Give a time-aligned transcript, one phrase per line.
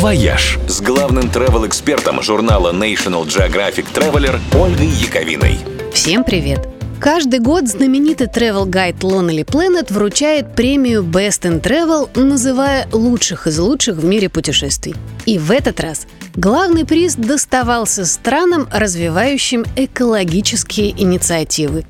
[0.00, 5.58] «Вояж» с главным travel-экспертом журнала National Geographic Traveler Ольгой Яковиной.
[5.92, 6.66] Всем привет!
[6.98, 13.58] Каждый год знаменитый travel guide Lonely Planet вручает премию Best in Travel, называя лучших из
[13.58, 14.94] лучших в мире путешествий.
[15.26, 21.84] И в этот раз главный приз доставался странам, развивающим экологические инициативы.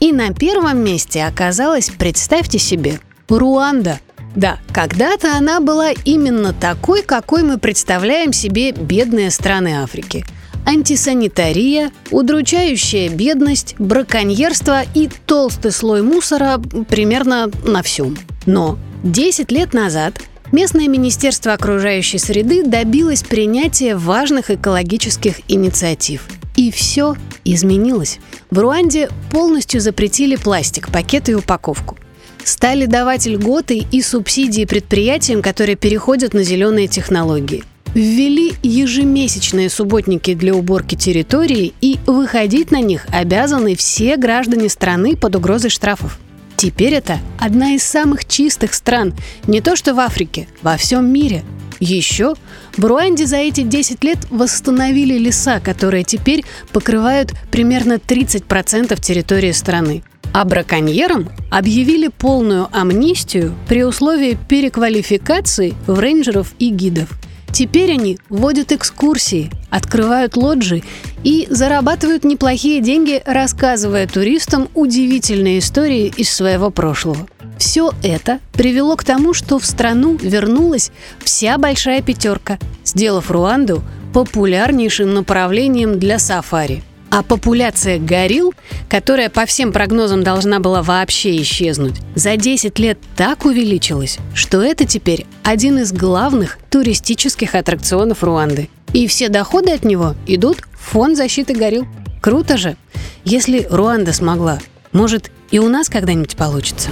[0.00, 2.98] И на первом месте оказалась, представьте себе,
[3.28, 4.00] Руанда–
[4.34, 10.24] да, когда-то она была именно такой, какой мы представляем себе бедные страны Африки.
[10.66, 18.16] Антисанитария, удручающая бедность, браконьерство и толстый слой мусора примерно на всем.
[18.46, 20.20] Но 10 лет назад
[20.52, 26.26] местное Министерство окружающей среды добилось принятия важных экологических инициатив.
[26.56, 27.14] И все
[27.44, 28.18] изменилось.
[28.50, 31.98] В Руанде полностью запретили пластик, пакеты и упаковку
[32.44, 37.64] стали давать льготы и субсидии предприятиям, которые переходят на зеленые технологии.
[37.94, 45.36] Ввели ежемесячные субботники для уборки территории и выходить на них обязаны все граждане страны под
[45.36, 46.18] угрозой штрафов.
[46.56, 49.14] Теперь это одна из самых чистых стран,
[49.46, 51.44] не то что в Африке, во всем мире.
[51.78, 52.34] Еще
[52.76, 60.02] в Руанде за эти 10 лет восстановили леса, которые теперь покрывают примерно 30% территории страны.
[60.34, 67.10] А браконьерам объявили полную амнистию при условии переквалификации в рейнджеров и гидов.
[67.52, 70.82] Теперь они водят экскурсии, открывают лоджии
[71.22, 77.28] и зарабатывают неплохие деньги, рассказывая туристам удивительные истории из своего прошлого.
[77.56, 80.90] Все это привело к тому, что в страну вернулась
[81.22, 86.82] вся большая пятерка, сделав Руанду популярнейшим направлением для сафари–
[87.14, 88.54] а популяция горилл,
[88.88, 94.84] которая по всем прогнозам должна была вообще исчезнуть, за 10 лет так увеличилась, что это
[94.84, 98.68] теперь один из главных туристических аттракционов Руанды.
[98.92, 101.86] И все доходы от него идут в фонд защиты горилл.
[102.20, 102.76] Круто же!
[103.24, 104.58] Если Руанда смогла,
[104.90, 106.90] может и у нас когда-нибудь получится.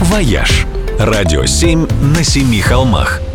[0.00, 0.66] «Вояж»–
[0.98, 1.86] радио 7
[2.16, 3.20] на семи холмах–